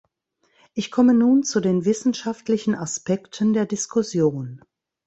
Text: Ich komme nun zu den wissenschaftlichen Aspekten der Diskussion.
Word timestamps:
Ich 0.73 0.89
komme 0.89 1.13
nun 1.13 1.43
zu 1.43 1.59
den 1.59 1.85
wissenschaftlichen 1.85 2.73
Aspekten 2.73 3.53
der 3.53 3.67
Diskussion. 3.67 4.63